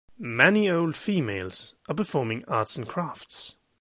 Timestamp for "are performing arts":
1.87-2.75